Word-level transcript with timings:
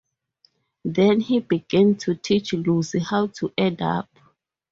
Then 0.83 1.19
he 1.19 1.41
began 1.41 1.93
to 1.97 2.15
teach 2.15 2.53
Lucy 2.53 2.97
how 2.97 3.27
to 3.37 3.53
add 3.55 3.83
up. 3.83 4.09